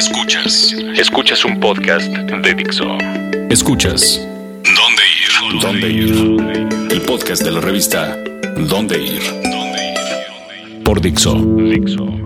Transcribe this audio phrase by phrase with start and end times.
[0.00, 0.74] Escuchas.
[0.96, 2.86] Escuchas un podcast de Dixo.
[3.50, 4.18] Escuchas.
[4.64, 5.60] ¿Dónde ir?
[5.60, 6.90] ¿Dónde ir?
[6.90, 8.16] El podcast de la revista
[8.56, 9.20] ¿Dónde ir?
[10.84, 11.36] Por Dixo.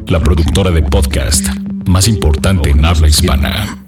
[0.07, 1.49] La productora de podcast
[1.87, 3.84] más importante en habla hispana.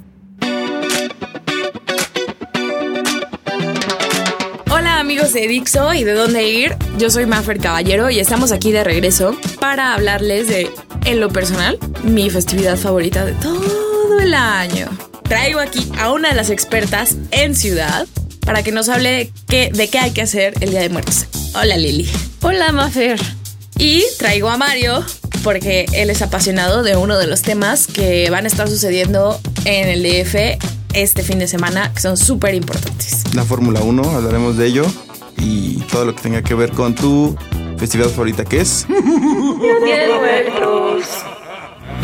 [5.16, 6.76] Amigos de Dixo y de dónde ir.
[6.98, 10.70] Yo soy Mafer Caballero y estamos aquí de regreso para hablarles de,
[11.06, 14.90] en lo personal, mi festividad favorita de todo el año.
[15.22, 18.06] Traigo aquí a una de las expertas en ciudad
[18.40, 21.24] para que nos hable de qué, de qué hay que hacer el Día de Muertos.
[21.54, 22.06] Hola Lili.
[22.42, 23.18] Hola Mafer.
[23.78, 25.02] Y traigo a Mario
[25.42, 29.88] porque él es apasionado de uno de los temas que van a estar sucediendo en
[29.88, 30.62] el DF
[30.92, 33.24] este fin de semana, que son súper importantes.
[33.34, 34.86] La Fórmula 1, hablaremos de ello
[35.38, 37.36] y todo lo que tenga que ver con tu
[37.78, 38.86] festividad favorita, que es...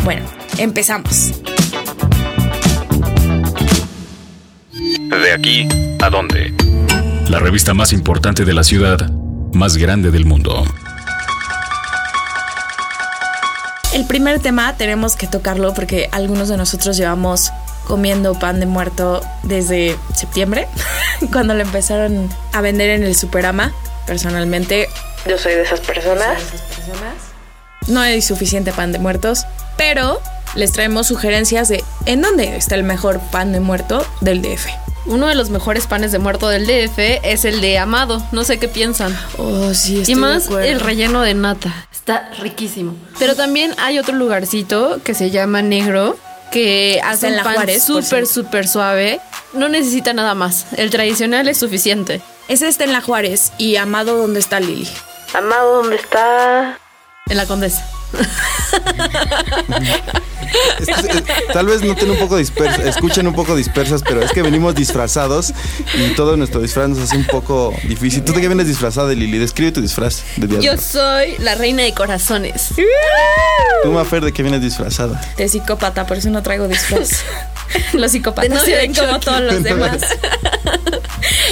[0.05, 0.27] Bueno,
[0.59, 1.33] empezamos.
[4.73, 5.69] De aquí
[6.01, 6.53] a dónde.
[7.29, 9.11] La revista más importante de la ciudad,
[9.53, 10.65] más grande del mundo.
[13.95, 17.53] El primer tema tenemos que tocarlo porque algunos de nosotros llevamos
[17.86, 20.69] comiendo pan de muerto desde septiembre,
[21.33, 23.72] cuando lo empezaron a vender en el Superama.
[24.06, 24.88] Personalmente,
[25.27, 26.42] yo soy de esas personas.
[27.86, 29.44] No hay suficiente pan de muertos,
[29.77, 30.20] pero
[30.55, 34.66] les traemos sugerencias de en dónde está el mejor pan de muerto del DF.
[35.06, 38.22] Uno de los mejores panes de muerto del DF es el de Amado.
[38.30, 39.19] No sé qué piensan.
[39.36, 41.88] Oh, sí, estoy y más de el relleno de nata.
[41.92, 42.94] Está riquísimo.
[43.19, 46.16] Pero también hay otro lugarcito que se llama Negro
[46.53, 49.20] que hace en un la pan súper, súper suave.
[49.55, 50.67] No necesita nada más.
[50.77, 52.20] El tradicional es suficiente.
[52.48, 54.89] Ese está en la Juárez y Amado, ¿dónde está Lili?
[55.34, 56.78] Amado, ¿dónde está?
[57.27, 57.84] En la Condesa.
[60.78, 64.42] Es eh, tal vez noten un poco dispersas, escuchen un poco dispersas, pero es que
[64.42, 65.53] venimos disfrazados
[65.94, 68.22] y todo nuestro disfraz nos hace un poco difícil.
[68.25, 69.38] ¿Tú de qué vienes disfrazada, Lili?
[69.38, 72.69] Describe tu disfraz de día Yo soy la reina de corazones.
[73.82, 75.21] Tú, Mafer, ¿de qué vienes disfrazada?
[75.37, 77.25] De psicópata, por eso no traigo disfraz.
[77.93, 79.98] Los psicópatas De se ven como todos los demás.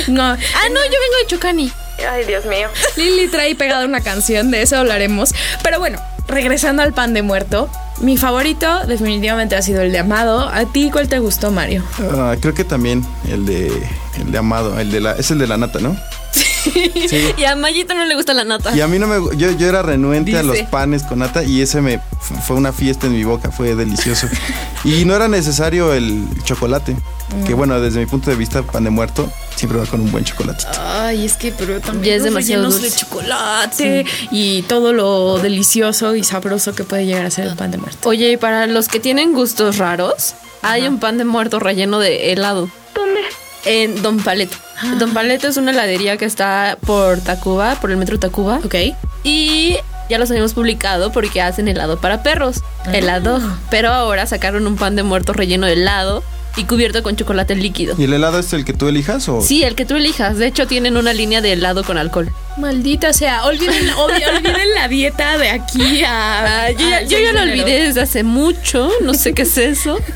[0.09, 0.37] No, Ah,
[0.71, 1.73] no, yo vengo de Chocani.
[2.11, 2.69] Ay, Dios mío.
[2.97, 5.33] Lili trae pegada una canción, de eso hablaremos.
[5.63, 7.69] Pero bueno, regresando al pan de muerto,
[8.01, 10.49] mi favorito definitivamente ha sido el de Amado.
[10.49, 11.85] ¿A ti cuál te gustó, Mario?
[12.13, 13.67] Ah, creo que también el de
[14.19, 15.97] el de Amado, el de la es el de la nata, ¿no?
[17.09, 17.33] Sí.
[17.37, 18.75] Y a Mayito no le gusta la nata.
[18.77, 21.61] Y a mí no me yo, yo era renuente a los panes con nata y
[21.63, 24.29] ese me fu- fue una fiesta en mi boca, fue delicioso.
[24.85, 26.97] y no era necesario el chocolate,
[27.47, 30.25] que bueno, desde mi punto de vista pan de muerto siempre va con un buen
[30.25, 30.65] chocolate.
[30.79, 32.95] Ay, es que pero también Ya es los demasiado rellenos dulce.
[32.95, 37.71] de chocolate y todo lo delicioso y sabroso que puede llegar a ser el pan
[37.71, 38.09] de muerto.
[38.09, 42.33] Oye, y para los que tienen gustos raros, hay un pan de muerto relleno de
[42.33, 42.69] helado.
[42.95, 43.21] ¿Dónde?
[43.65, 44.57] En Don Paleto.
[44.99, 48.61] Don Paleto es una heladería que está por Tacuba, por el metro Tacuba.
[48.65, 48.75] Ok.
[49.23, 49.77] Y
[50.09, 52.63] ya los habíamos publicado porque hacen helado para perros.
[52.93, 53.41] Helado.
[53.71, 56.23] Pero ahora sacaron un pan de muerto relleno de helado
[56.57, 57.95] y cubierto con chocolate líquido.
[57.99, 60.39] ¿Y el helado es el que tú elijas o Sí, el que tú elijas.
[60.39, 62.31] De hecho, tienen una línea de helado con alcohol.
[62.59, 66.65] Maldita sea, olviden, olviden la dieta de aquí a.
[66.67, 68.91] Ah, yo yo 6 ya lo olvidé desde hace mucho.
[69.03, 69.99] No sé qué es eso.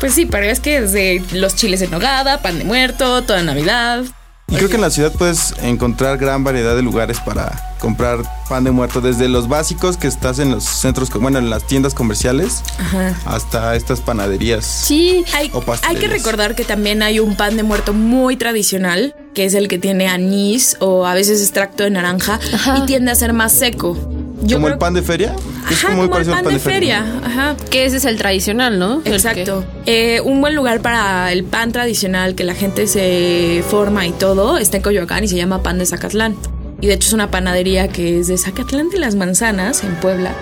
[0.00, 4.04] Pues sí, pero es que desde los chiles en nogada, pan de muerto, toda Navidad.
[4.52, 8.18] Y creo que en la ciudad puedes encontrar gran variedad de lugares para comprar
[8.48, 11.94] pan de muerto, desde los básicos que estás en los centros, bueno, en las tiendas
[11.94, 13.14] comerciales, Ajá.
[13.24, 14.64] hasta estas panaderías.
[14.64, 15.24] Sí.
[15.34, 19.46] Hay, O hay que recordar que también hay un pan de muerto muy tradicional, que
[19.46, 22.78] es el que tiene anís o a veces extracto de naranja Ajá.
[22.78, 23.96] y tiende a ser más seco.
[24.42, 25.34] Yo como creo- el pan de feria.
[25.68, 27.04] que Ajá, como el pan de feria.
[27.24, 27.56] Ajá.
[27.70, 29.02] Que ese es el tradicional, ¿no?
[29.02, 29.64] Que- Exacto.
[29.86, 34.58] Eh, un buen lugar para el pan tradicional que la gente se forma y todo
[34.58, 36.36] está en Coyoacán y se llama Pan de Zacatlán.
[36.80, 40.32] Y de hecho es una panadería que es de Zacatlán de las Manzanas, en Puebla.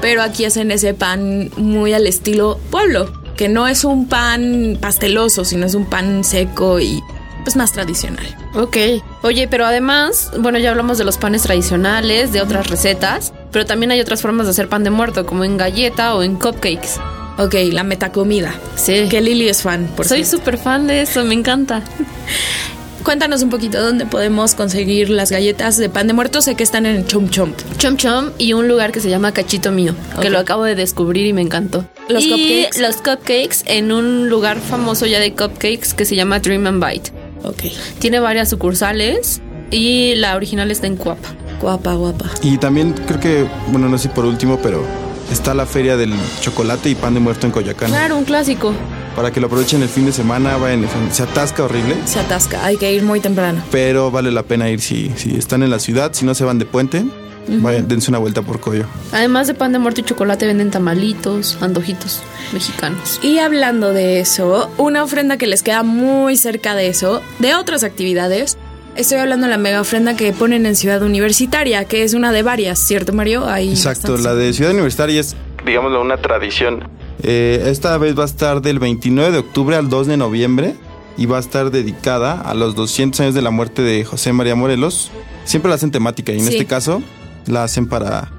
[0.00, 5.44] Pero aquí hacen ese pan muy al estilo pueblo, que no es un pan pasteloso,
[5.44, 7.02] sino es un pan seco y
[7.44, 8.24] pues más tradicional.
[8.54, 8.76] Ok.
[9.22, 13.90] Oye, pero además, bueno, ya hablamos de los panes tradicionales, de otras recetas, pero también
[13.90, 17.00] hay otras formas de hacer pan de muerto, como en galleta o en cupcakes.
[17.38, 18.54] Ok, la metacomida.
[18.76, 19.08] Sí.
[19.08, 21.82] Que Lili es fan, por Soy súper fan de eso, me encanta.
[23.02, 26.42] Cuéntanos un poquito dónde podemos conseguir las galletas de pan de muerto.
[26.42, 27.58] Sé que están en Chom Chomp.
[27.78, 31.26] Chom Chom y un lugar que se llama Cachito Mío, que lo acabo de descubrir
[31.26, 31.86] y me encantó.
[32.08, 32.80] ¿Los y cupcakes?
[32.80, 37.10] Los cupcakes en un lugar famoso ya de cupcakes que se llama Dream and Bite.
[37.42, 37.72] Ok.
[38.00, 41.34] Tiene varias sucursales y la original está en Cuapa.
[41.60, 42.26] Guapa, guapa.
[42.42, 44.84] Y también creo que, bueno, no sé por último, pero
[45.30, 47.90] está la feria del chocolate y pan de muerto en Coyacán.
[47.90, 48.72] Claro, un clásico.
[49.14, 51.96] Para que lo aprovechen el fin de semana, vayan, se atasca horrible.
[52.04, 53.62] Se atasca, hay que ir muy temprano.
[53.70, 56.58] Pero vale la pena ir si, si están en la ciudad, si no se van
[56.58, 57.04] de puente.
[57.48, 58.84] Vayan, dense una vuelta por Coyo.
[59.12, 62.22] Además de pan de muerto y chocolate, venden tamalitos, antojitos
[62.52, 63.18] mexicanos.
[63.22, 67.82] Y hablando de eso, una ofrenda que les queda muy cerca de eso, de otras
[67.82, 68.56] actividades,
[68.96, 72.42] Estoy hablando de la mega ofrenda que ponen en Ciudad Universitaria, que es una de
[72.42, 73.48] varias, ¿cierto, Mario?
[73.48, 76.88] Ahí Exacto, la de Ciudad Universitaria es, digámoslo, una tradición.
[77.22, 80.74] Eh, esta vez va a estar del 29 de octubre al 2 de noviembre
[81.16, 84.54] y va a estar dedicada a los 200 años de la muerte de José María
[84.54, 85.10] Morelos.
[85.44, 87.02] Siempre la hacen temática y en este caso
[87.46, 88.30] la hacen para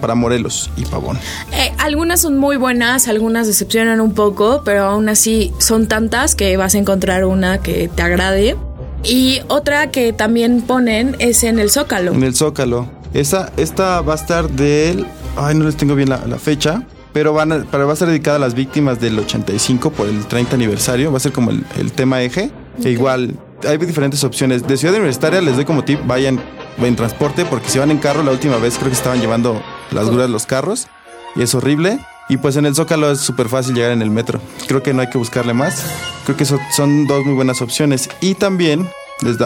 [0.00, 1.18] para Morelos y Pavón.
[1.52, 6.56] Eh, algunas son muy buenas, algunas decepcionan un poco, pero aún así son tantas que
[6.56, 8.56] vas a encontrar una que te agrade.
[9.02, 12.12] Y otra que también ponen es en el Zócalo.
[12.12, 12.88] En el Zócalo.
[13.14, 15.06] Esa, esta va a estar del...
[15.36, 16.82] Ay, no les tengo bien la, fecha.
[17.12, 20.54] Pero, van a, va a ser dedicada a las víctimas del 85 por el 30
[20.54, 21.10] aniversario.
[21.10, 22.50] Va a ser como el, tema eje.
[22.84, 23.36] E igual,
[23.66, 24.66] hay diferentes opciones.
[24.66, 26.40] De Ciudad Universitaria les doy como tip, vayan
[26.78, 29.60] en transporte, porque si van en carro, la última vez creo que estaban llevando
[29.90, 30.88] las grúas los carros.
[31.36, 31.98] Y es horrible.
[32.30, 34.40] Y pues en el Zócalo es súper fácil llegar en el metro.
[34.68, 35.84] Creo que no hay que buscarle más.
[36.24, 38.08] Creo que son dos muy buenas opciones.
[38.20, 38.88] Y también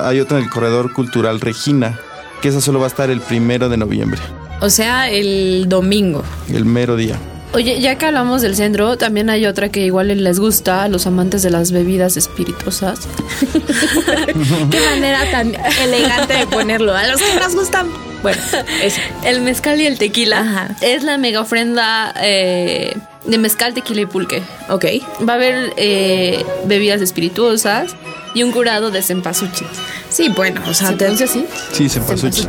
[0.05, 1.99] hay otra en el Corredor Cultural Regina,
[2.43, 4.21] que esa solo va a estar el primero de noviembre.
[4.61, 6.23] O sea, el domingo.
[6.49, 7.19] El mero día.
[7.55, 11.07] Oye, ya que hablamos del centro, también hay otra que igual les gusta a los
[11.07, 13.01] amantes de las bebidas espirituosas.
[14.71, 16.95] Qué manera tan elegante de ponerlo.
[16.95, 18.14] A los que nos gustan.
[18.25, 18.41] Bueno,
[18.83, 20.75] es el mezcal y el tequila.
[20.81, 24.43] Es la mega ofrenda eh, de mezcal, tequila y pulque.
[24.71, 24.87] Ok.
[25.29, 27.95] Va a haber eh, bebidas espirituosas
[28.35, 29.67] y un curado de cempasúchil.
[30.09, 31.47] Sí, bueno, o sea, ¿te dice así?
[31.73, 32.47] Sí, cempasúchil.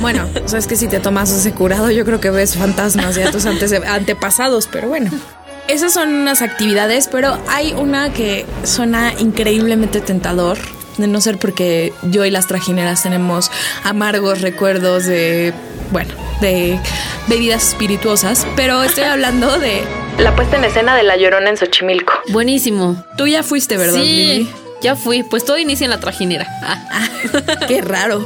[0.00, 3.14] Bueno, o sea, es que si te tomas ese curado, yo creo que ves fantasmas
[3.14, 5.12] de tus antepasados, pero bueno.
[5.68, 10.58] Esas son unas actividades, pero hay una que suena increíblemente tentador,
[10.98, 13.50] de no ser porque yo y las trajineras tenemos
[13.84, 15.52] amargos recuerdos de,
[15.90, 16.78] bueno, de
[17.28, 19.82] bebidas espirituosas, pero estoy hablando de
[20.18, 22.12] la puesta en escena de La Llorona en Xochimilco.
[22.30, 23.04] Buenísimo.
[23.16, 24.00] Tú ya fuiste, ¿verdad?
[24.00, 24.50] Sí.
[24.80, 26.46] Ya fui, pues todo inicia en la trajinera.
[26.62, 27.08] Ah.
[27.66, 28.24] qué raro.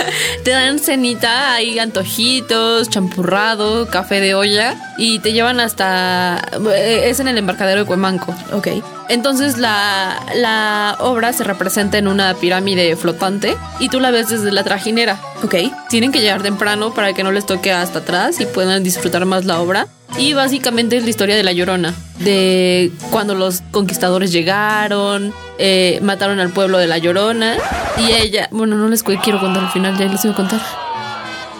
[0.44, 6.42] Te dan cenita, hay antojitos, champurrado, café de olla y te llevan hasta...
[6.74, 8.34] Eh, es en el embarcadero de Cuemanco.
[8.52, 8.68] Ok.
[9.08, 14.50] Entonces la, la obra se representa en una pirámide flotante y tú la ves desde
[14.52, 15.20] la trajinera.
[15.42, 15.56] Ok.
[15.88, 19.44] Tienen que llegar temprano para que no les toque hasta atrás y puedan disfrutar más
[19.44, 19.86] la obra.
[20.16, 26.38] Y básicamente es la historia de la Llorona, de cuando los conquistadores llegaron, eh, mataron
[26.38, 27.56] al pueblo de la Llorona
[27.98, 30.60] y ella, bueno, no les quiero contar al final, ya les voy a contar.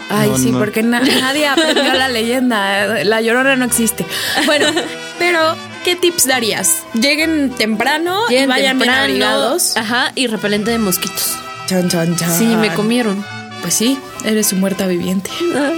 [0.08, 4.06] Ay, sí, porque nadie aprendió la leyenda, la Llorona no existe.
[4.46, 4.69] Bueno,
[5.19, 6.83] pero ¿qué tips darías?
[6.95, 11.37] Lleguen temprano y vayan temprano, Ajá, y repelente de mosquitos.
[11.67, 12.39] Chan, chan, chan.
[12.39, 13.25] Sí, me comieron.
[13.61, 15.31] Pues sí, eres su muerta viviente.
[15.55, 15.73] Ah.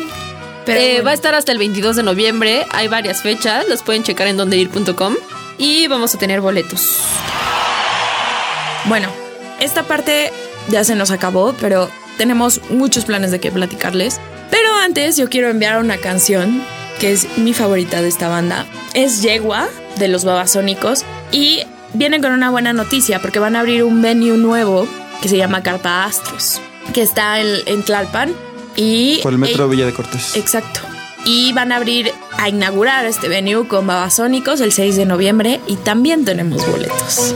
[0.68, 2.66] Eh, va a estar hasta el 22 de noviembre.
[2.70, 3.68] Hay varias fechas.
[3.68, 5.14] Los pueden checar en dondeir.com.
[5.58, 6.98] Y vamos a tener boletos.
[8.86, 9.08] Bueno,
[9.60, 10.32] esta parte
[10.68, 11.88] ya se nos acabó, pero
[12.18, 14.20] tenemos muchos planes de qué platicarles.
[14.50, 16.62] Pero antes yo quiero enviar una canción
[17.00, 18.66] que es mi favorita de esta banda.
[18.96, 21.60] Es Yegua de los Babasónicos y
[21.92, 24.88] vienen con una buena noticia porque van a abrir un venue nuevo
[25.20, 26.62] que se llama Carta Astros,
[26.94, 28.32] que está en, en Tlalpan
[28.74, 30.34] y, Por el metro Villa de Cortés.
[30.34, 30.80] Exacto.
[31.26, 35.76] Y van a abrir, a inaugurar este venue con Babasónicos el 6 de noviembre y
[35.76, 37.34] también tenemos boletos.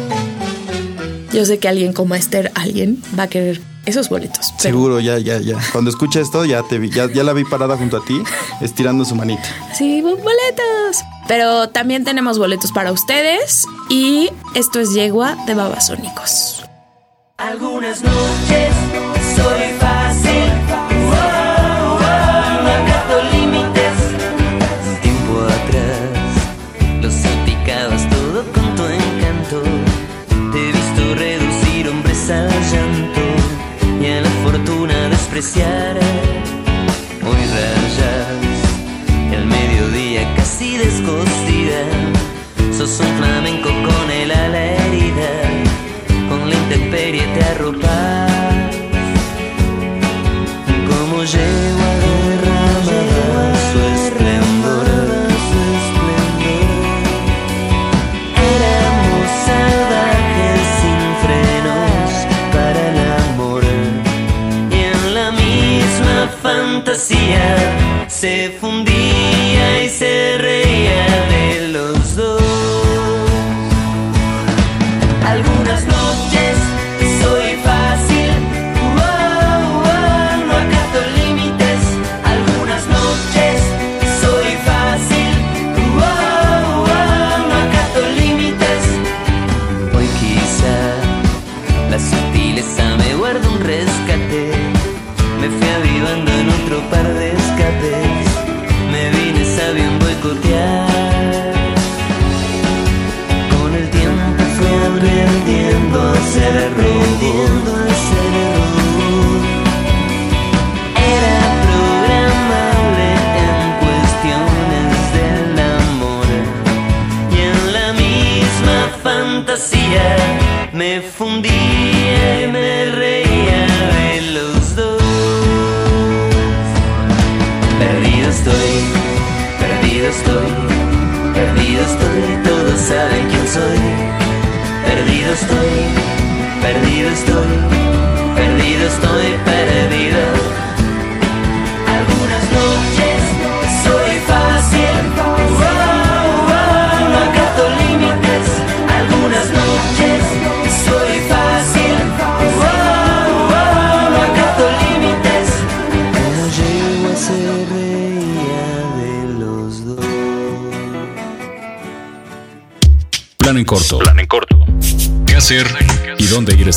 [1.30, 4.52] Yo sé que alguien como Esther, alguien va a querer esos boletos.
[4.58, 5.58] Seguro, ya, ya, ya.
[5.72, 8.22] Cuando escuche esto, ya te vi, ya, ya la vi parada junto a ti,
[8.60, 9.42] estirando su manita.
[9.74, 11.04] Sí, boletos.
[11.28, 16.64] Pero también tenemos boletos para ustedes y esto es Yegua de Babasónicos.
[17.36, 18.74] Algunas noches
[19.36, 20.39] soy fácil
[68.22, 68.48] y
[100.30, 100.79] 有点。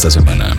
[0.08, 0.58] Esta semana?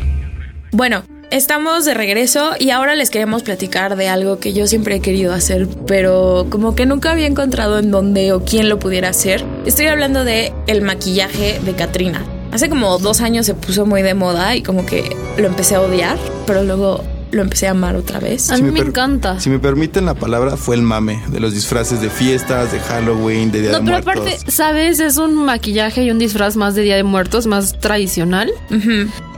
[0.72, 5.00] Bueno, estamos de regreso y ahora les queremos platicar de algo que yo siempre he
[5.00, 9.44] querido hacer, pero como que nunca había encontrado en dónde o quién lo pudiera hacer.
[9.66, 12.24] Estoy hablando de el maquillaje de Katrina.
[12.52, 15.82] Hace como dos años se puso muy de moda y como que lo empecé a
[15.82, 18.50] odiar, pero luego lo empecé a amar otra vez.
[18.50, 19.38] A Si mí me encanta.
[19.40, 23.50] Si me permiten la palabra, fue el mame de los disfraces de fiestas, de Halloween,
[23.50, 24.26] de Día No, de pero Muertos.
[24.34, 25.00] aparte, ¿sabes?
[25.00, 28.50] Es un maquillaje y un disfraz más de Día de Muertos, más tradicional.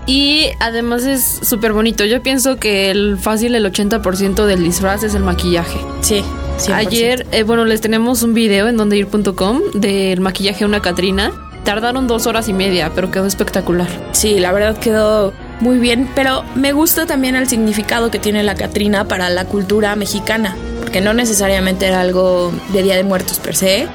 [0.06, 2.04] Y además es súper bonito.
[2.04, 5.78] Yo pienso que el fácil, el 80% del disfraz es el maquillaje.
[6.00, 6.22] Sí.
[6.58, 6.74] 100%.
[6.74, 11.32] Ayer, eh, bueno, les tenemos un video en dondeir.com del maquillaje de una Catrina.
[11.64, 13.88] Tardaron dos horas y media, pero quedó espectacular.
[14.12, 18.54] Sí, la verdad quedó muy bien, pero me gusta también el significado que tiene la
[18.54, 23.56] Catrina para la cultura mexicana, porque no necesariamente era algo de Día de Muertos per
[23.56, 23.88] se.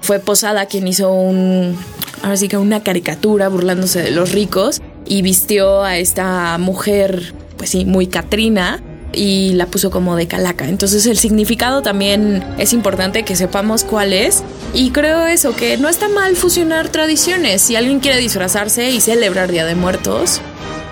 [0.00, 1.76] Fue Posada quien hizo un,
[2.22, 7.70] ahora sí que una caricatura burlándose de los ricos y vistió a esta mujer, pues
[7.70, 8.80] sí, muy Catrina
[9.12, 10.68] y la puso como de calaca.
[10.68, 14.42] Entonces el significado también es importante que sepamos cuál es.
[14.74, 17.62] Y creo eso, que no está mal fusionar tradiciones.
[17.62, 20.40] Si alguien quiere disfrazarse y celebrar Día de Muertos,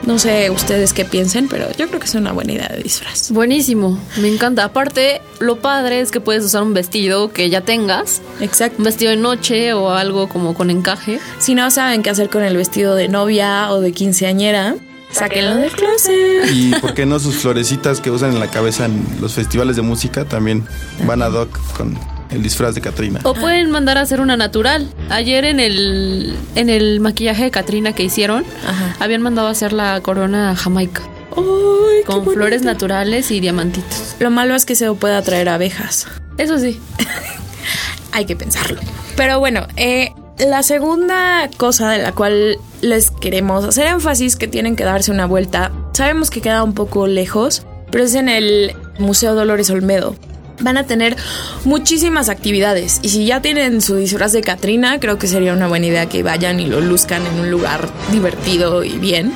[0.07, 3.31] no sé ustedes qué piensen, pero yo creo que es una buena idea de disfraz.
[3.33, 4.65] Buenísimo, me encanta.
[4.65, 8.77] Aparte, lo padre es que puedes usar un vestido que ya tengas, Exacto.
[8.79, 11.19] un vestido de noche o algo como con encaje.
[11.39, 14.77] Si no saben qué hacer con el vestido de novia o de quinceañera,
[15.11, 16.51] sáquenlo del closet.
[16.53, 19.83] Y por qué no sus florecitas que usan en la cabeza en los festivales de
[19.83, 20.65] música también
[21.07, 21.99] van a doc con
[22.30, 23.21] el disfraz de Katrina.
[23.25, 24.88] O pueden mandar a hacer una natural.
[25.11, 28.97] Ayer en el, en el maquillaje de Katrina que hicieron, Ajá.
[29.00, 31.02] habían mandado a hacer la corona jamaica.
[31.37, 34.16] ¡Ay, Con flores naturales y diamantitos.
[34.18, 36.06] Lo malo es que se puede atraer abejas.
[36.38, 36.80] Eso sí.
[38.12, 38.80] Hay que pensarlo.
[39.16, 44.76] Pero bueno, eh, la segunda cosa de la cual les queremos hacer énfasis que tienen
[44.76, 49.35] que darse una vuelta, sabemos que queda un poco lejos, pero es en el Museo
[49.35, 50.14] Dolores Olmedo.
[50.61, 51.17] Van a tener
[51.65, 55.87] muchísimas actividades y si ya tienen su disfraz de Catrina, creo que sería una buena
[55.87, 59.33] idea que vayan y lo luzcan en un lugar divertido y bien.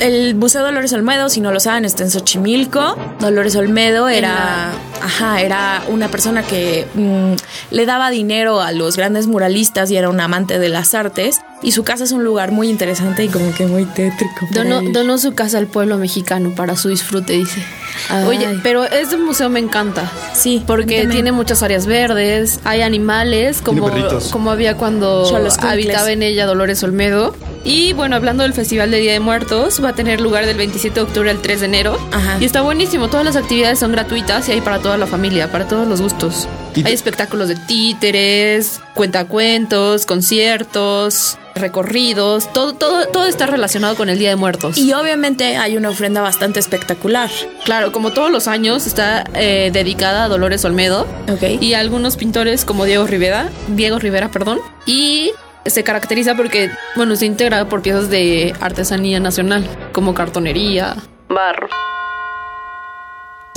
[0.00, 2.96] El Museo Dolores Olmedo, si no lo saben, está en Xochimilco.
[3.20, 7.34] Dolores Olmedo era, ajá, era una persona que mm,
[7.70, 11.40] le daba dinero a los grandes muralistas y era un amante de las artes.
[11.62, 14.46] Y su casa es un lugar muy interesante y como que muy tétrico.
[14.92, 17.62] donó su casa al pueblo mexicano para su disfrute, dice.
[18.08, 18.24] Ay.
[18.26, 20.10] Oye, pero este museo me encanta.
[20.34, 21.10] Sí, Porque también.
[21.10, 23.90] tiene muchas áreas verdes, hay animales, como,
[24.30, 27.34] como había cuando habitaba en ella Dolores Olmedo.
[27.66, 30.94] Y bueno, hablando del Festival de Día de Muertos, va a tener lugar del 27
[30.96, 31.98] de octubre al 3 de enero.
[32.12, 32.36] Ajá.
[32.38, 35.66] Y está buenísimo, todas las actividades son gratuitas y hay para toda la familia, para
[35.66, 36.46] todos los gustos.
[36.84, 44.30] Hay espectáculos de títeres, cuentacuentos, conciertos, recorridos, todo, todo, todo está relacionado con el Día
[44.30, 44.76] de Muertos.
[44.78, 47.30] Y obviamente hay una ofrenda bastante espectacular.
[47.64, 51.60] Claro, como todos los años, está eh, dedicada a Dolores Olmedo Ok.
[51.60, 55.30] y a algunos pintores como Diego Rivera, Diego Rivera, perdón, y
[55.66, 60.96] se caracteriza porque, bueno, se integra por piezas de artesanía nacional, como cartonería,
[61.28, 61.68] barro.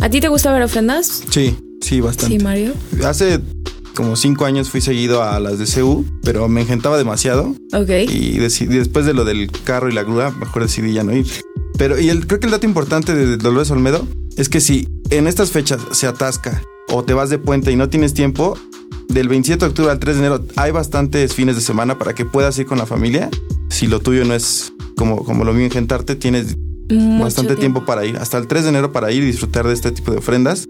[0.01, 1.23] ¿A ti te gusta ver ofrendas?
[1.29, 2.37] Sí, sí, bastante.
[2.37, 2.73] Sí, Mario.
[3.03, 3.39] Hace
[3.97, 7.55] como cinco años fui seguido a las de CU, pero me engentaba demasiado.
[7.73, 7.89] Ok.
[8.07, 11.25] Y decidí, después de lo del carro y la grúa, mejor decidí ya no ir.
[11.79, 15.25] Pero, y el, creo que el dato importante de Dolores Olmedo es que si en
[15.25, 18.55] estas fechas se atasca o te vas de puente y no tienes tiempo,
[19.09, 22.23] del 27 de octubre al 3 de enero hay bastantes fines de semana para que
[22.23, 23.31] puedas ir con la familia.
[23.69, 26.55] Si lo tuyo no es como, como lo mío engentarte, tienes
[26.87, 27.83] Mucho bastante tiempo.
[27.83, 28.17] para ir.
[28.17, 30.67] Hasta el 3 de enero para ir y disfrutar de este tipo de ofrendas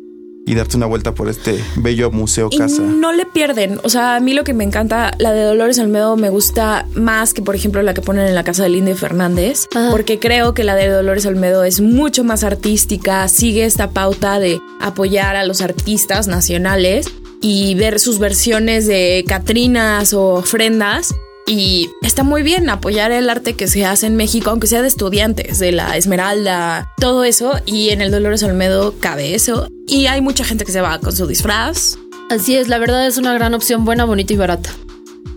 [0.48, 2.82] y darte una vuelta por este bello museo Y casa.
[2.82, 3.80] no le pierden.
[3.84, 7.34] O sea, a mí lo que me encanta, la de Dolores Almedo me gusta más
[7.34, 9.68] que, por ejemplo, la que ponen en la casa de Lindy Fernández.
[9.92, 14.62] Porque creo que la de Dolores Almedo es mucho más artística, sigue esta pauta de
[14.80, 17.08] apoyar a los artistas nacionales
[17.42, 21.14] y ver sus versiones de Catrinas o ofrendas.
[21.48, 24.90] Y está muy bien apoyar el arte que se hace en México, aunque sea de
[24.90, 27.54] estudiantes, de la Esmeralda, todo eso.
[27.66, 29.68] Y en el Dolores Olmedo cabe eso.
[29.88, 31.98] Y hay mucha gente que se va con su disfraz.
[32.30, 34.70] Así es, la verdad es una gran opción, buena, bonita y barata.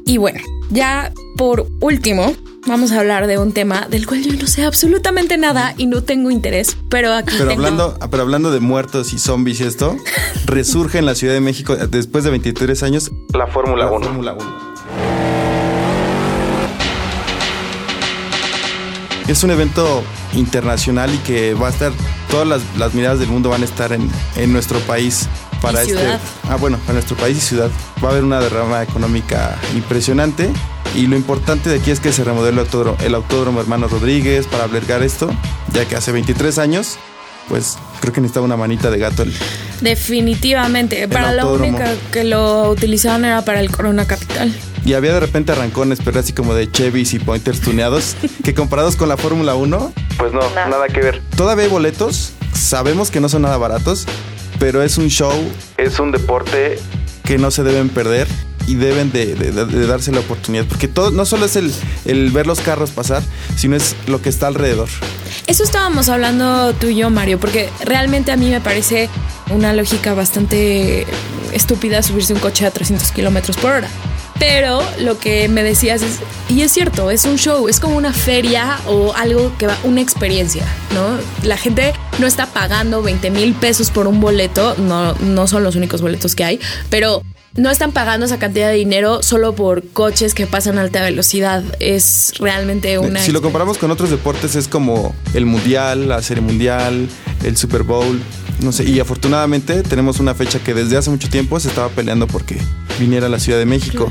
[0.04, 0.40] Y bueno,
[0.70, 2.34] ya por último,
[2.66, 6.02] vamos a hablar de un tema del cual yo no sé absolutamente nada y no
[6.02, 9.96] tengo interés, pero aquí Pero tengo- hablando, pero hablando de muertos y zombies y esto,
[10.46, 14.04] resurge en la Ciudad de México después de 23 años la Fórmula 1.
[14.06, 14.69] Fórmula 1.
[19.30, 20.02] Es un evento
[20.34, 21.92] internacional y que va a estar,
[22.32, 25.28] todas las, las miradas del mundo van a estar en, en nuestro país
[25.62, 26.04] para este.
[26.48, 27.70] Ah, bueno, para nuestro país y ciudad.
[28.02, 30.50] Va a haber una derrama económica impresionante.
[30.96, 34.48] Y lo importante de aquí es que se remodeló el autódromo, el autódromo Hermano Rodríguez
[34.48, 35.30] para albergar esto,
[35.72, 36.96] ya que hace 23 años,
[37.48, 39.32] pues creo que necesitaba una manita de gato el,
[39.80, 41.06] Definitivamente.
[41.06, 41.76] Para autódromo.
[41.76, 44.52] único que lo utilizaban era para el Corona Capital.
[44.84, 48.96] Y había de repente arrancones, pero así como de Chevys y Pointers tuneados, que comparados
[48.96, 51.22] con la Fórmula 1, pues no, nada que ver.
[51.36, 54.06] Todavía hay boletos, sabemos que no son nada baratos,
[54.58, 55.32] pero es un show,
[55.76, 56.78] es un deporte
[57.24, 58.26] que no se deben perder
[58.66, 61.72] y deben de, de- de- de darse la oportunidad, porque todo no solo es el,
[62.04, 63.22] el ver los carros pasar,
[63.56, 64.88] sino es lo que está alrededor.
[65.46, 69.08] Eso estábamos hablando tú y yo, Mario, porque realmente a mí me parece
[69.50, 71.06] una lógica bastante
[71.52, 73.88] estúpida subirse un coche a 300 kilómetros por hora.
[74.40, 78.14] Pero lo que me decías es, y es cierto, es un show, es como una
[78.14, 81.18] feria o algo que va, una experiencia, ¿no?
[81.46, 85.76] La gente no está pagando 20 mil pesos por un boleto, no, no son los
[85.76, 87.22] únicos boletos que hay, pero
[87.54, 91.62] no están pagando esa cantidad de dinero solo por coches que pasan a alta velocidad.
[91.78, 93.20] Es realmente una.
[93.20, 97.08] si lo comparamos con otros deportes es como el mundial, la serie mundial,
[97.44, 98.20] el Super Bowl,
[98.62, 98.84] no sé.
[98.84, 102.58] Y afortunadamente tenemos una fecha que desde hace mucho tiempo se estaba peleando porque
[103.00, 104.08] viniera a la Ciudad de México.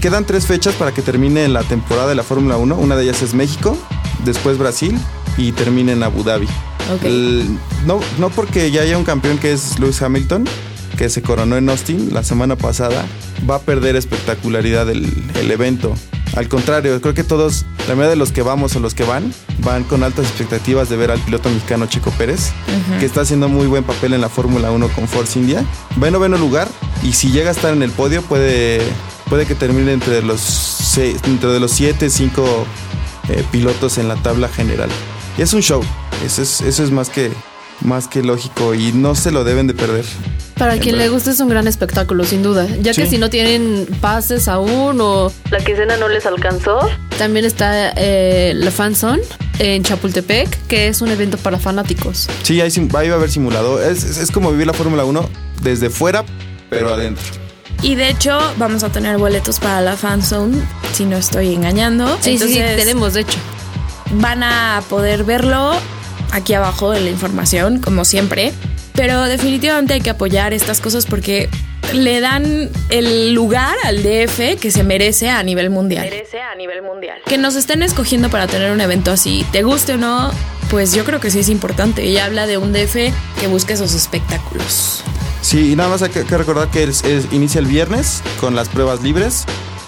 [0.00, 2.74] Quedan tres fechas para que termine la temporada de la Fórmula 1.
[2.76, 3.78] Una de ellas es México,
[4.26, 4.98] después Brasil
[5.38, 6.46] y termina en Abu Dhabi.
[6.94, 7.04] Ok.
[7.04, 7.48] El-
[7.86, 10.44] no, no porque ya haya un campeón que es Lewis Hamilton,
[10.98, 13.06] que se coronó en Austin la semana pasada,
[13.48, 15.94] va a perder espectacularidad el, el evento.
[16.36, 19.32] Al contrario, creo que todos, la mayoría de los que vamos o los que van,
[19.60, 22.50] van con altas expectativas de ver al piloto mexicano Checo Pérez,
[22.98, 25.64] que está haciendo muy buen papel en la Fórmula 1 con Force India.
[26.02, 26.68] Va en noveno lugar
[27.04, 28.80] y si llega a estar en el podio puede,
[29.28, 32.66] puede que termine entre los, seis, entre de los 7, 5
[33.52, 34.88] pilotos en la tabla general.
[35.38, 35.82] Y es un show,
[36.24, 37.30] eso es, eso es más, que,
[37.80, 40.04] más que lógico y no se lo deben de perder.
[40.56, 42.68] Para quien le guste es un gran espectáculo, sin duda.
[42.80, 43.10] Ya que Sí.
[43.12, 46.78] si no tienen pases aún o la quincena no les alcanzó,
[47.18, 49.20] también está eh, la Fanzone
[49.58, 52.28] en Chapultepec, que es un evento para fanáticos.
[52.44, 53.82] Sí, ahí, ahí va a haber simulador.
[53.82, 55.28] Es, es- es como vivir la Fórmula 1
[55.60, 56.24] desde fuera,
[56.74, 57.24] pero adentro.
[57.82, 60.56] Y de hecho, vamos a tener boletos para la fanzone,
[60.92, 62.06] si no estoy engañando.
[62.20, 63.38] Sí, sí, sí, Entonces, tenemos, de hecho.
[64.12, 65.74] Van a poder verlo
[66.30, 68.52] aquí abajo de la información, como siempre.
[68.94, 71.48] Pero definitivamente hay que apoyar estas cosas porque
[71.92, 76.08] le dan el lugar al DF que se merece a nivel mundial.
[76.08, 77.18] Merece a nivel mundial.
[77.26, 80.30] Que nos estén escogiendo para tener un evento así, te guste o no,
[80.70, 82.04] pues yo creo que sí es importante.
[82.04, 82.94] Ella habla de un DF
[83.40, 85.04] que busca esos espectáculos.
[85.44, 89.02] Sí, y nada más hay que, recordar que es- inicia el viernes con las pruebas
[89.02, 89.44] libres,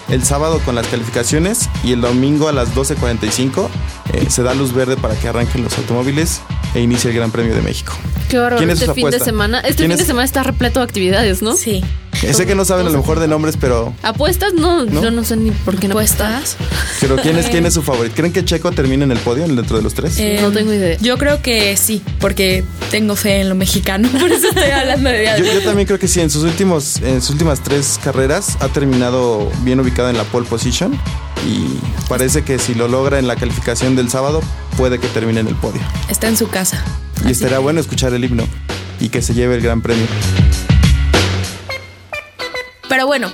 [0.07, 3.67] el sábado con las calificaciones y el domingo a las 12.45
[4.13, 6.41] eh, se da luz verde para que arranquen los automóviles
[6.73, 7.93] e inicie el Gran Premio de México.
[8.29, 8.57] Qué bárbaro.
[8.57, 9.25] ¿Quién es Este su fin de apuesta?
[9.25, 10.07] semana, este ¿Quién fin de es?
[10.07, 11.55] semana está repleto de actividades, ¿no?
[11.55, 11.83] Sí.
[12.23, 14.51] Eh, sé que no saben a lo mejor de nombres, pero, ¿Apuestas?
[14.55, 15.03] No, ¿No?
[15.03, 16.57] yo no sé ni por qué no ¿Apuestas?
[16.99, 18.15] pero ¿quién, es, ¿quién es su favorito?
[18.15, 20.17] ¿Creen que Checo termine en el podio dentro de los tres?
[20.17, 20.97] Eh, No tengo idea.
[20.99, 25.29] Yo creo que sí, porque tengo fe en lo mexicano, por eso estoy hablando de
[25.37, 28.67] Yo, yo también creo que sí, en sus últimos, en sus últimas tres carreras ha
[28.69, 30.99] terminado bien ubicado en la pole position
[31.45, 34.41] y parece que si lo logra en la calificación del sábado
[34.77, 35.81] puede que termine en el podio.
[36.09, 36.83] Está en su casa.
[37.25, 38.47] Y estaría bueno escuchar el himno
[38.99, 40.05] y que se lleve el gran premio.
[42.89, 43.33] Pero bueno,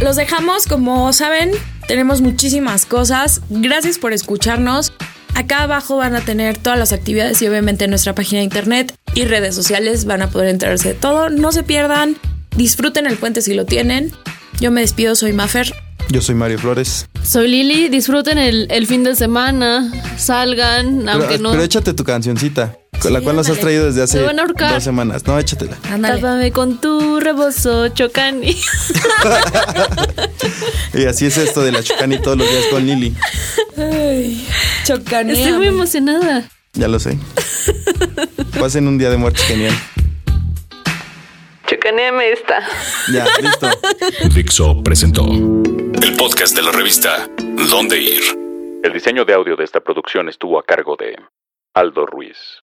[0.00, 1.50] los dejamos, como saben,
[1.86, 3.42] tenemos muchísimas cosas.
[3.50, 4.92] Gracias por escucharnos.
[5.34, 8.94] Acá abajo van a tener todas las actividades y obviamente en nuestra página de internet
[9.14, 11.30] y redes sociales van a poder enterarse de todo.
[11.30, 12.16] No se pierdan,
[12.56, 14.12] disfruten el puente si lo tienen.
[14.60, 15.72] Yo me despido, soy Mafer.
[16.10, 17.06] Yo soy Mario Flores.
[17.22, 21.50] Soy Lili, disfruten el, el fin de semana, salgan, aunque pero, no.
[21.52, 23.62] pero échate tu cancioncita, con la cual nos has ándale.
[23.62, 25.24] traído desde hace dos semanas.
[25.26, 25.76] No, échatela.
[25.88, 26.20] Ándale.
[26.20, 28.56] Tápame con tu rebozo, chocani.
[30.92, 33.14] Y así es esto de la Chocani todos los días con Lili.
[34.84, 35.40] Chocaneame.
[35.40, 36.42] Estoy muy emocionada.
[36.72, 37.16] Ya lo sé.
[38.58, 39.72] Pasen un día de muertos genial.
[41.68, 42.56] Chocaneame esta.
[43.12, 43.70] Ya, listo.
[44.34, 45.22] Dixo presentó
[46.02, 47.28] el podcast de la revista
[47.70, 48.22] Dónde Ir.
[48.82, 51.14] El diseño de audio de esta producción estuvo a cargo de
[51.74, 52.58] Aldo Ruiz.